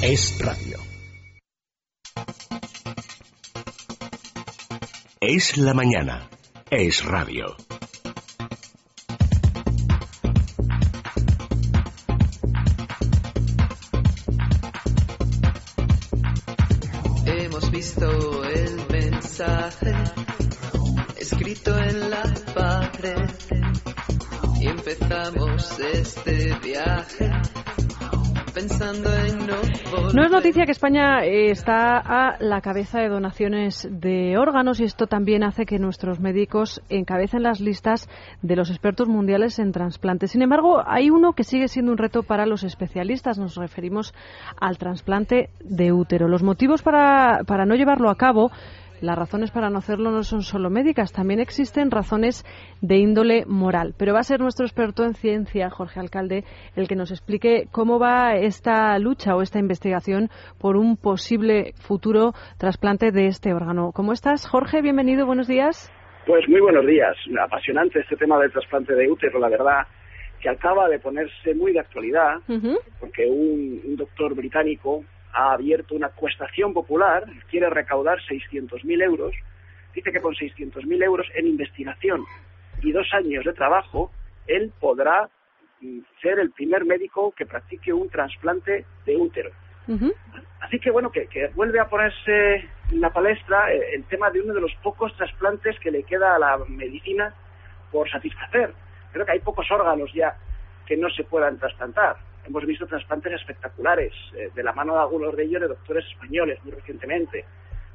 [0.08, 0.78] Es radio.
[5.20, 6.30] Es la mañana.
[6.70, 7.56] Es radio.
[17.26, 19.91] Hemos visto el mensaje
[21.18, 23.30] escrito en la pared
[24.62, 27.32] y empezamos este viaje
[28.54, 29.14] pensando en
[30.13, 34.84] no es noticia que España eh, está a la cabeza de donaciones de órganos y
[34.84, 38.10] esto también hace que nuestros médicos encabecen las listas
[38.41, 40.32] de los expertos mundiales en trasplantes.
[40.32, 43.38] Sin embargo, hay uno que sigue siendo un reto para los especialistas.
[43.38, 44.13] Nos referimos
[44.60, 46.28] al trasplante de útero.
[46.28, 48.52] Los motivos para, para no llevarlo a cabo
[49.06, 52.44] las razones para no hacerlo no son solo médicas, también existen razones
[52.82, 53.94] de índole moral.
[53.98, 56.44] Pero va a ser nuestro experto en ciencia, Jorge Alcalde,
[56.76, 62.34] el que nos explique cómo va esta lucha o esta investigación por un posible futuro
[62.58, 63.91] trasplante de este órgano.
[63.94, 64.82] ¿Cómo estás, Jorge?
[64.82, 65.91] Bienvenido, buenos días.
[66.26, 67.15] Pues muy buenos días.
[67.39, 69.86] Apasionante este tema del trasplante de útero, la verdad,
[70.41, 72.38] que acaba de ponerse muy de actualidad,
[73.00, 75.04] porque un, un doctor británico
[75.36, 79.36] ha abierto una cuestación popular, quiere recaudar 600.000 euros,
[79.93, 82.24] dice que con 600.000 euros en investigación
[82.82, 84.12] y dos años de trabajo,
[84.48, 85.30] él podrá
[85.82, 89.52] mm, ser el primer médico que practique un trasplante de útero.
[90.62, 94.41] Así que bueno, que, que, vuelve a ponerse en la palestra eh, el tema de
[94.41, 97.36] uno de los pocos trasplantes que le queda a la medicina
[97.91, 98.74] por satisfacer.
[99.12, 100.36] Creo que hay pocos órganos ya
[100.88, 102.15] que no se puedan trasplantar
[102.46, 106.60] hemos visto trasplantes espectaculares, eh, de la mano de algunos de ellos de doctores españoles
[106.64, 107.46] muy recientemente.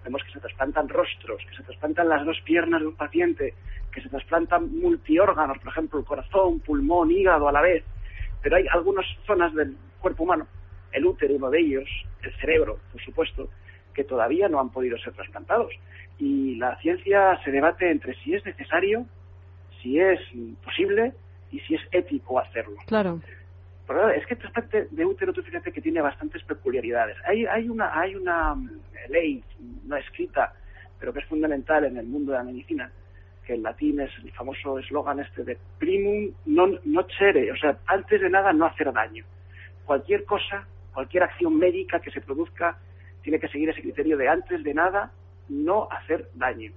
[0.05, 3.55] Vemos que se trasplantan rostros, que se trasplantan las dos piernas de un paciente,
[3.93, 7.85] que se trasplantan multiórganos, por ejemplo, el corazón, pulmón, hígado a la vez.
[8.43, 10.47] Pero hay algunas zonas del cuerpo humano,
[10.93, 11.89] el útero uno de ellos,
[12.23, 13.51] el cerebro, por supuesto,
[13.93, 15.73] que todavía no han podido ser trasplantados.
[16.19, 19.05] Y la ciencia se debate entre si es necesario,
[19.83, 20.21] si es
[20.65, 21.13] posible
[21.53, 22.77] y si es ético hacerlo.
[22.87, 23.21] Claro
[24.14, 27.16] es que el trasplante de útero, tú fíjate que tiene bastantes peculiaridades.
[27.26, 29.42] Hay, hay, una, hay una mm, ley
[29.85, 30.53] no escrita,
[30.98, 32.90] pero que es fundamental en el mundo de la medicina,
[33.44, 38.20] que en latín es el famoso eslogan este de primum non nocere, o sea, antes
[38.20, 39.24] de nada no hacer daño.
[39.85, 42.79] Cualquier cosa, cualquier acción médica que se produzca,
[43.22, 45.11] tiene que seguir ese criterio de antes de nada
[45.48, 46.70] no hacer daño.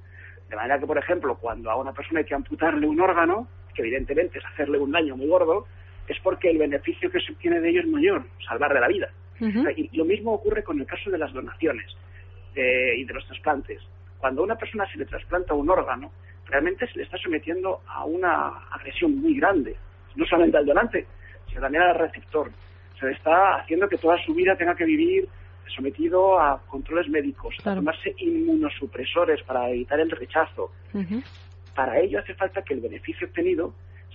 [0.49, 3.81] De manera que, por ejemplo, cuando a una persona hay que amputarle un órgano, que
[3.81, 5.67] evidentemente es hacerle un daño muy gordo,
[6.07, 9.09] es porque el beneficio que se obtiene de ello es mayor, salvar de la vida.
[9.75, 11.85] Y lo mismo ocurre con el caso de las donaciones
[12.55, 13.81] y de los trasplantes.
[14.19, 16.11] Cuando a una persona se le trasplanta un órgano,
[16.45, 19.75] realmente se le está sometiendo a una agresión muy grande,
[20.15, 21.05] no solamente al donante,
[21.49, 22.51] sino también al receptor.
[22.99, 25.27] Se le está haciendo que toda su vida tenga que vivir
[25.75, 30.71] sometido a controles médicos, a tomarse inmunosupresores para evitar el rechazo.
[31.75, 33.73] Para ello hace falta que el beneficio obtenido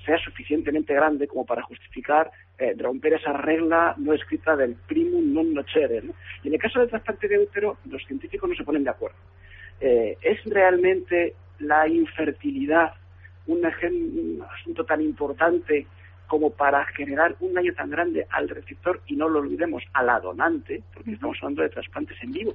[0.09, 5.53] sea suficientemente grande como para justificar eh, romper esa regla no escrita del primum non
[5.53, 6.01] nocere.
[6.43, 9.21] Y en el caso del trasplante de útero, los científicos no se ponen de acuerdo.
[9.81, 12.95] Eh, ¿Es realmente la infertilidad
[13.47, 15.87] un, un asunto tan importante
[16.27, 20.21] como para generar un daño tan grande al receptor y no lo olvidemos a la
[20.21, 22.55] donante, porque estamos hablando de trasplantes en vivo.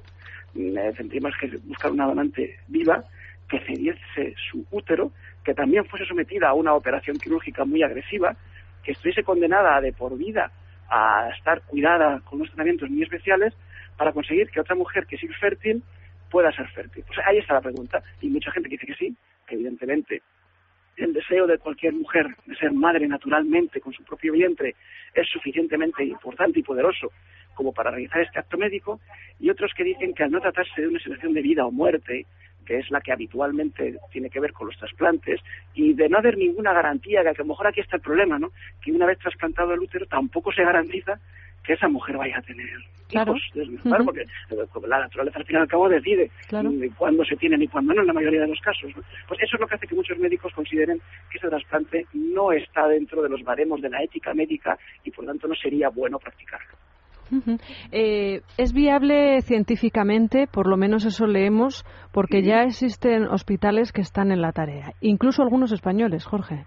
[0.54, 3.04] Tendríamos que buscar una donante viva
[3.48, 5.12] que cediese su útero,
[5.44, 8.36] que también fuese sometida a una operación quirúrgica muy agresiva,
[8.82, 10.50] que estuviese condenada de por vida
[10.88, 13.54] a estar cuidada con unos tratamientos muy especiales
[13.96, 15.82] para conseguir que otra mujer que es infértil
[16.30, 17.04] pueda ser fértil.
[17.06, 18.02] Pues ahí está la pregunta.
[18.20, 20.22] Y mucha gente dice que sí, que evidentemente
[20.96, 24.74] el deseo de cualquier mujer de ser madre naturalmente con su propio vientre
[25.12, 27.10] es suficientemente importante y poderoso
[27.54, 29.00] como para realizar este acto médico,
[29.38, 32.26] y otros que dicen que al no tratarse de una situación de vida o muerte,
[32.64, 35.40] que es la que habitualmente tiene que ver con los trasplantes,
[35.74, 38.50] y de no haber ninguna garantía, que a lo mejor aquí está el problema, ¿no?
[38.80, 41.18] Que una vez trasplantado el útero tampoco se garantiza
[41.64, 42.68] que esa mujer vaya a tener
[43.10, 43.40] hijos,
[44.04, 46.30] porque eh, la naturaleza al fin y al cabo decide
[46.96, 48.92] cuándo se tienen y cuándo no en la mayoría de los casos.
[49.28, 51.00] Pues eso es lo que hace que muchos médicos consideren
[51.30, 55.24] que ese trasplante no está dentro de los baremos de la ética médica y por
[55.24, 56.74] lo tanto no sería bueno practicarlo.
[57.92, 60.46] Eh, ¿Es viable científicamente?
[60.46, 65.42] Por lo menos eso leemos, porque ya existen hospitales que están en la tarea, incluso
[65.42, 66.64] algunos españoles, Jorge.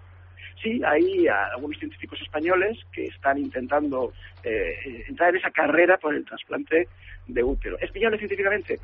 [0.62, 6.24] Sí, hay algunos científicos españoles que están intentando eh, entrar en esa carrera por el
[6.24, 6.88] trasplante
[7.28, 7.78] de útero.
[7.78, 8.76] ¿Es viable científicamente?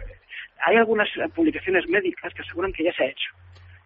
[0.64, 3.30] Hay algunas publicaciones médicas que aseguran que ya se ha hecho,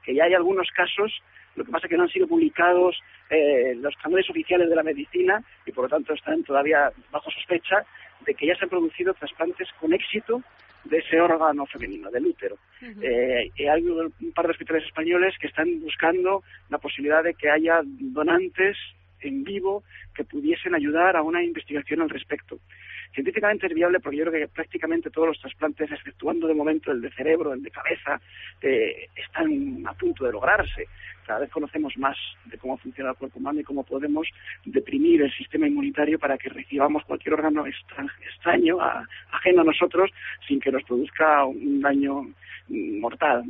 [0.04, 1.12] que ya hay algunos casos
[1.56, 2.96] lo que pasa es que no han sido publicados
[3.30, 7.84] eh, los canales oficiales de la medicina y por lo tanto están todavía bajo sospecha
[8.24, 10.42] de que ya se han producido trasplantes con éxito
[10.84, 12.56] de ese órgano femenino, del útero.
[12.80, 17.50] Eh, y hay un par de hospitales españoles que están buscando la posibilidad de que
[17.50, 18.76] haya donantes
[19.20, 19.82] en vivo
[20.14, 22.58] que pudiesen ayudar a una investigación al respecto.
[23.12, 27.00] Científicamente es viable porque yo creo que prácticamente todos los trasplantes, exceptuando de momento el
[27.00, 28.20] de cerebro, el de cabeza,
[28.62, 30.86] eh, están a punto de lograrse.
[31.26, 32.16] Cada vez conocemos más
[32.46, 34.26] de cómo funciona el cuerpo humano y cómo podemos
[34.64, 38.78] deprimir el sistema inmunitario para que recibamos cualquier órgano extraño,
[39.30, 40.10] ajeno a nosotros,
[40.46, 42.32] sin que nos produzca un daño
[42.68, 43.44] mortal.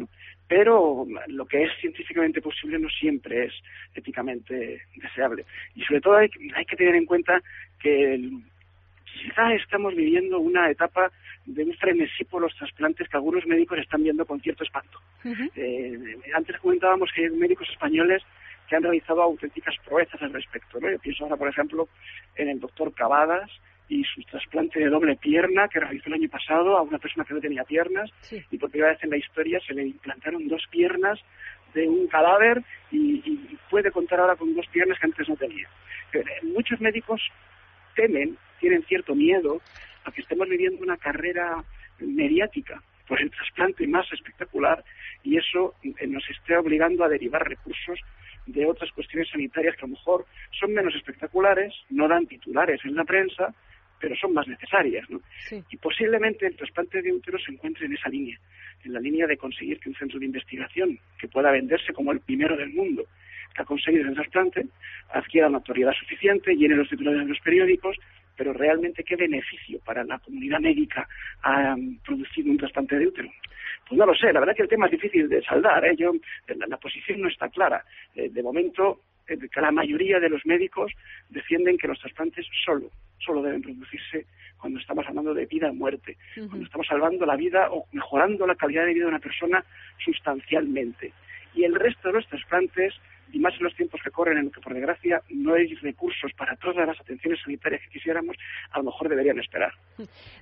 [0.49, 3.53] pero lo que es científicamente posible no siempre es
[3.95, 5.45] éticamente deseable.
[5.75, 7.43] Y sobre todo hay, hay que tener en cuenta
[7.79, 8.41] que el,
[9.19, 11.11] quizá estamos viviendo una etapa
[11.47, 15.01] de un frenesí por los trasplantes que algunos médicos están viendo con cierto espanto.
[15.57, 18.23] Eh, antes comentábamos que hay médicos españoles
[18.69, 20.79] que han realizado auténticas proezas al respecto.
[20.79, 21.89] Yo pienso ahora, por ejemplo,
[22.37, 23.51] en el doctor Cavadas
[23.89, 27.33] y su trasplante de doble pierna que realizó el año pasado a una persona que
[27.33, 31.19] no tenía piernas y por primera vez en la historia se le implantaron dos piernas
[31.73, 35.69] de un cadáver y, y puede contar ahora con dos piernas que antes no tenía.
[36.13, 37.23] Eh, muchos médicos
[37.99, 39.61] temen tienen cierto miedo
[40.05, 41.65] a que estemos viviendo una carrera
[41.99, 44.85] mediática por el trasplante más espectacular
[45.25, 47.99] y eso eh, nos esté obligando a derivar recursos
[48.47, 50.27] de otras cuestiones sanitarias que a lo mejor
[50.59, 53.53] son menos espectaculares, no dan titulares en la prensa,
[54.01, 55.09] pero son más necesarias.
[55.11, 55.21] ¿no?
[55.71, 58.39] Y posiblemente el trasplante de útero se encuentre en esa línea,
[58.85, 62.21] en la línea de conseguir que un centro de investigación que pueda venderse como el
[62.21, 63.07] primero del mundo
[63.55, 64.67] que ha conseguido el trasplante
[65.11, 67.97] adquiera una autoridad suficiente, llene los titulares de los periódicos
[68.39, 71.07] pero realmente qué beneficio para la comunidad médica
[71.43, 71.75] ha
[72.07, 73.29] producido un trasplante de útero.
[73.87, 75.97] Pues no lo sé, la verdad que el tema es difícil de saldar, ¿eh?
[75.97, 76.13] Yo,
[76.47, 77.85] la, posición no está clara.
[78.15, 80.93] Eh, de momento, eh, la mayoría de los médicos
[81.29, 86.17] defienden que los trasplantes solo, solo deben producirse cuando estamos hablando de vida o muerte,
[86.35, 89.65] cuando estamos salvando la vida o mejorando la calidad de vida de una persona
[90.05, 91.13] sustancialmente.
[91.55, 92.95] Y el resto de los trasplantes
[93.33, 96.33] y más en los tiempos que corren en los que, por desgracia, no hay recursos
[96.37, 98.37] para todas las atenciones sanitarias que quisiéramos,
[98.71, 99.73] a lo mejor deberían esperar.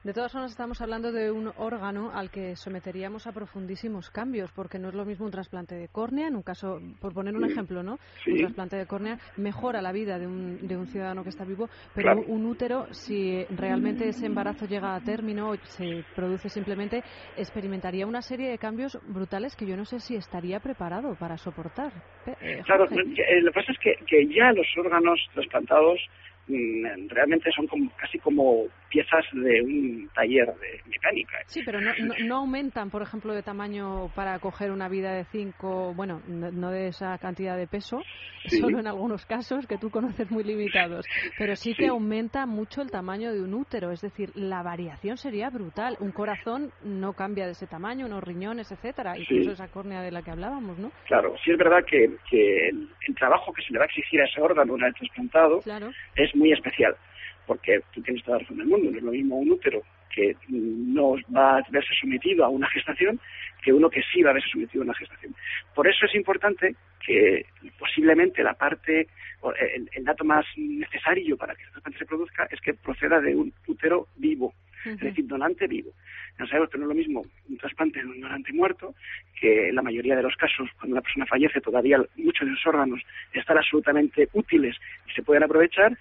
[0.04, 4.78] De todas formas, estamos hablando de un órgano al que someteríamos a profundísimos cambios, porque
[4.78, 7.82] no es lo mismo un trasplante de córnea, en un caso, por poner un ejemplo,
[7.82, 7.98] ¿no?
[8.26, 11.68] Un trasplante de córnea mejora la vida de un, de un ciudadano que está vivo,
[11.94, 17.02] pero un útero, si realmente ese embarazo llega a término o se produce simplemente,
[17.36, 21.92] experimentaría una serie de cambios brutales que yo no sé si estaría preparado para soportar.
[22.40, 26.00] Eh, lo que pasa es que, que ya los órganos trasplantados
[26.48, 31.38] realmente son como, casi como piezas de un taller de mecánica.
[31.46, 31.92] Sí, pero no,
[32.24, 36.88] no, aumentan, por ejemplo, de tamaño para coger una vida de cinco, bueno, no, de
[36.88, 38.00] esa cantidad de peso,
[38.46, 41.04] solo en algunos casos que tú conoces muy limitados,
[41.36, 45.50] pero sí, que aumenta mucho el tamaño de un útero, es decir, la variación sería
[45.50, 45.96] brutal.
[46.00, 50.22] Un corazón no cambia de ese tamaño, unos riñones, etcétera, incluso esa córnea de la
[50.22, 50.92] que hablábamos, ¿no?
[51.06, 54.24] Claro, sí es verdad que, que el, trabajo que se le va a exigir a
[54.24, 55.60] ese órgano una vez trasplantado
[56.14, 56.96] es muy especial
[57.46, 60.36] porque tú tienes toda la razón del mundo, no es lo mismo un útero que
[60.48, 63.20] no va a verse sometido a una gestación
[63.62, 65.34] que uno que sí va a verse sometido a una gestación.
[65.74, 66.74] Por eso es importante
[67.04, 67.46] que
[67.78, 69.08] posiblemente la parte,
[69.74, 73.34] el, el dato más necesario para que el trasplante se produzca es que proceda de
[73.34, 75.90] un útero vivo, es decir, donante vivo.
[76.38, 78.94] No sabemos que no es lo mismo un trasplante de un donante muerto,
[79.40, 82.66] que en la mayoría de los casos, cuando una persona fallece, todavía muchos de los
[82.66, 84.76] órganos están absolutamente útiles
[85.08, 85.96] y se pueden aprovechar,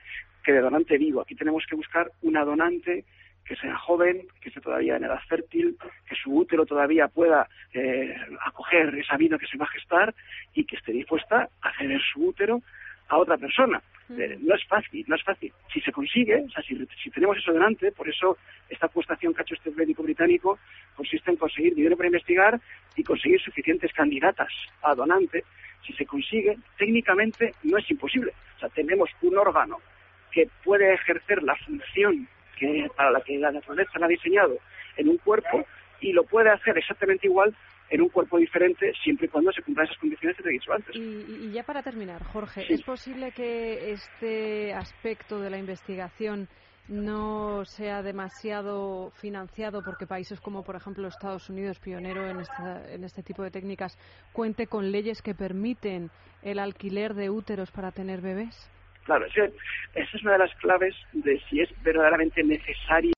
[0.46, 1.22] que de donante vivo.
[1.22, 3.04] Aquí tenemos que buscar una donante
[3.44, 5.78] que sea joven, que esté todavía en edad fértil,
[6.08, 8.16] que su útero todavía pueda eh,
[8.46, 10.16] acoger esa vida que se va a gestar
[10.54, 12.62] y que esté dispuesta a ceder su útero
[13.10, 13.82] a otra persona.
[14.10, 15.52] Eh, no es fácil, no es fácil.
[15.72, 18.38] Si se consigue, o sea, si, si tenemos eso delante, por eso
[18.70, 20.60] esta acuestación que ha hecho este médico británico
[20.96, 22.60] consiste en conseguir dinero para investigar
[22.96, 24.50] y conseguir suficientes candidatas
[24.84, 25.44] a donante.
[25.86, 28.34] Si se consigue, técnicamente no es imposible.
[28.58, 29.80] O sea, tenemos un órgano
[30.36, 32.28] que puede ejercer la función
[32.60, 34.58] que para la que la naturaleza la ha diseñado
[34.98, 35.66] en un cuerpo
[36.02, 37.56] y lo puede hacer exactamente igual
[37.90, 40.74] en un cuerpo diferente siempre y cuando se cumplan esas condiciones que te he dicho
[40.74, 40.94] antes.
[40.94, 46.50] Y, ya para terminar, Jorge, ¿es posible que este aspecto de la investigación
[46.90, 52.44] no sea demasiado financiado porque países como, por ejemplo, Estados Unidos, pionero en,
[52.90, 53.98] en este tipo de técnicas,
[54.34, 56.12] cuente con leyes que permiten
[56.44, 58.70] el alquiler de úteros para tener bebés?
[59.06, 59.48] Claro, esa
[59.94, 63.14] es una de las claves de si es verdaderamente necesario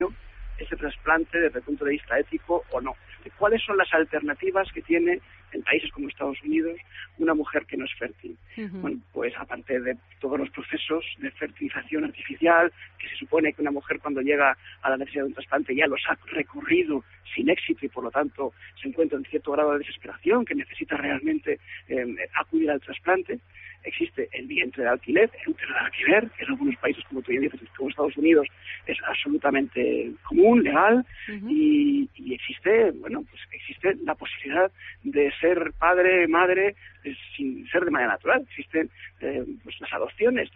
[0.57, 2.95] ese trasplante desde el punto de vista ético o no.
[3.37, 5.19] ¿Cuáles son las alternativas que tiene
[5.51, 6.77] en países como Estados Unidos
[7.17, 8.37] una mujer que no es fértil?
[8.71, 12.71] Bueno, pues aparte de todos los procesos de fertilización artificial,
[13.17, 16.01] se supone que una mujer cuando llega a la necesidad de un trasplante ya los
[16.09, 17.03] ha recorrido
[17.35, 20.95] sin éxito y por lo tanto se encuentra en cierto grado de desesperación, que necesita
[20.97, 22.05] realmente eh,
[22.35, 23.39] acudir al trasplante,
[23.83, 27.31] existe el vientre de alquiler, el útero de alquiler, que en algunos países, como tú
[27.31, 28.47] dices, como Estados Unidos,
[28.85, 31.05] es absolutamente común, legal,
[31.47, 34.71] y, existe, bueno, pues existe la posibilidad
[35.03, 38.45] de ser padre, madre, eh, sin ser de manera natural.
[38.49, 38.89] Existen
[39.21, 40.49] eh, pues las adopciones.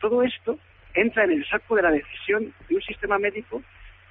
[0.00, 0.58] todo esto
[0.94, 3.62] entra en el saco de la decisión de un sistema médico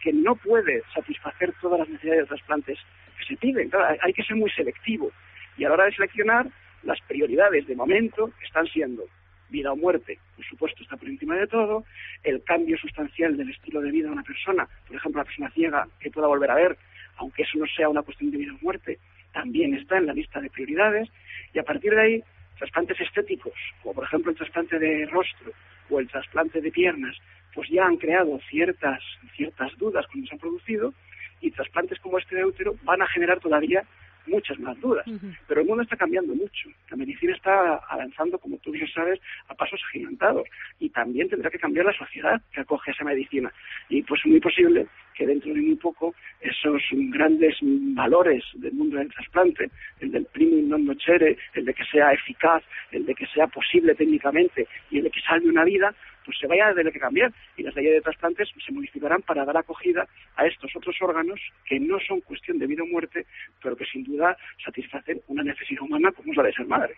[0.02, 2.80] que no puede satisfacer todas las necesidades de trasplantes
[3.18, 3.72] que se piden.
[4.02, 5.12] hay que ser muy selectivo.
[5.58, 6.48] Y a la hora de seleccionar,
[6.84, 9.06] las prioridades de momento están siendo
[9.50, 11.86] vida o muerte, por supuesto, está por encima de todo,
[12.24, 15.88] el cambio sustancial del estilo de vida de una persona, por ejemplo, la persona ciega
[16.00, 16.78] que pueda volver a ver,
[17.18, 18.98] aunque eso no sea una cuestión de vida o muerte,
[19.32, 21.08] también está en la lista de prioridades,
[21.54, 22.24] y a partir de ahí,
[22.58, 23.54] trasplantes estéticos,
[23.84, 25.54] como por ejemplo el trasplante de rostro
[25.90, 27.16] o el trasplante de piernas,
[27.54, 29.02] pues ya han creado ciertas,
[29.36, 30.94] ciertas dudas cuando se han producido,
[31.42, 33.84] y trasplantes como este de útero van a generar todavía
[34.28, 35.06] muchas más dudas.
[35.48, 36.70] Pero el mundo está cambiando mucho.
[36.90, 40.48] La medicina está avanzando, como tú bien sabes, a pasos agigantados.
[40.80, 43.52] Y también tendrá que cambiar la sociedad que acoge esa medicina.
[43.90, 48.98] Y pues es muy posible que dentro de muy poco esos grandes valores del mundo
[48.98, 49.70] del trasplante,
[50.00, 53.96] el del primum non nocere, el de que sea eficaz, el de que sea posible
[53.96, 55.94] técnicamente y el de que salve una vida,
[56.26, 59.46] pues se vaya a tener que cambiar y las leyes de trasplantes se modificarán para
[59.46, 63.26] dar acogida a estos otros órganos que no son cuestión de vida o muerte,
[63.62, 66.96] pero que sin duda satisfacen una necesidad humana como es la de ser madre.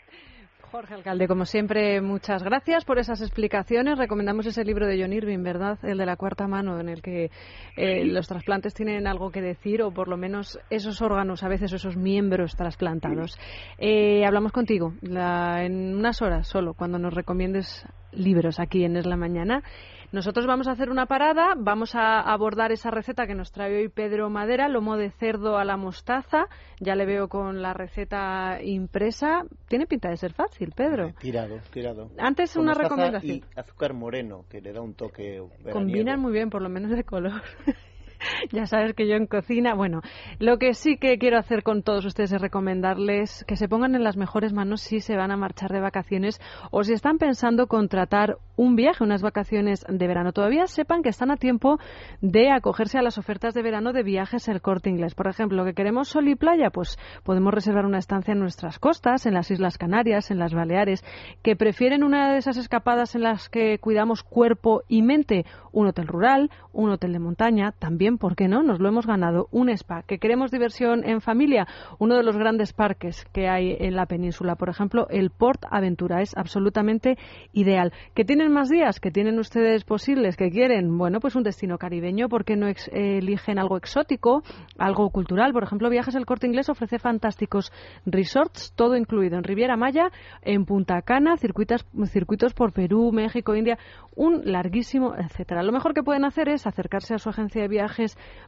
[0.75, 3.97] Jorge Alcalde, como siempre, muchas gracias por esas explicaciones.
[3.97, 5.79] Recomendamos ese libro de John Irving, ¿verdad?
[5.83, 7.31] El de la cuarta mano, en el que
[7.77, 11.71] eh, los trasplantes tienen algo que decir, o por lo menos esos órganos, a veces
[11.71, 13.39] esos miembros trasplantados.
[13.77, 19.15] Eh, hablamos contigo en unas horas solo, cuando nos recomiendes libros aquí en Es la
[19.15, 19.63] Mañana.
[20.11, 23.89] Nosotros vamos a hacer una parada, vamos a abordar esa receta que nos trae hoy
[23.89, 26.47] Pedro Madera, lomo de cerdo a la mostaza.
[26.79, 29.43] Ya le veo con la receta impresa.
[29.67, 31.13] Tiene pinta de ser fácil, Pedro.
[31.19, 32.09] Tirado, tirado.
[32.17, 33.37] Antes una recomendación.
[33.37, 35.41] Y azúcar moreno, que le da un toque.
[35.71, 37.41] Combinan muy bien, por lo menos de color.
[38.51, 40.01] ya sabes que yo en cocina, bueno,
[40.39, 44.03] lo que sí que quiero hacer con todos ustedes es recomendarles que se pongan en
[44.03, 46.39] las mejores manos si se van a marchar de vacaciones
[46.71, 50.31] o si están pensando contratar un viaje, unas vacaciones de verano.
[50.31, 51.77] Todavía sepan que están a tiempo
[52.21, 55.15] de acogerse a las ofertas de verano de viajes el corte inglés.
[55.15, 59.25] Por ejemplo, que queremos sol y playa, pues podemos reservar una estancia en nuestras costas,
[59.25, 61.03] en las Islas Canarias, en las Baleares.
[61.43, 66.07] Que prefieren una de esas escapadas en las que cuidamos cuerpo y mente, un hotel
[66.07, 68.63] rural, un hotel de montaña, también, ¿por qué no?
[68.63, 69.47] Nos lo hemos ganado.
[69.51, 70.03] Un spa.
[70.03, 71.67] Que queremos diversión en familia,
[71.99, 74.55] uno de los grandes parques que hay en la península.
[74.55, 77.17] Por ejemplo, el Port Aventura es absolutamente
[77.53, 77.91] ideal.
[78.13, 82.29] Que tienen más días, que tienen ustedes posibles, que quieren, bueno, pues un destino caribeño,
[82.29, 84.43] ¿por qué no eligen algo exótico,
[84.77, 85.51] algo cultural?
[85.51, 87.71] Por ejemplo, Viajes El Corte Inglés ofrece fantásticos
[88.05, 93.77] resorts, todo incluido en Riviera Maya, en Punta Cana, circuitas, circuitos por Perú, México, India,
[94.15, 95.63] un larguísimo, etcétera.
[95.63, 97.94] Lo mejor que pueden hacer es acercarse a su agencia de viajes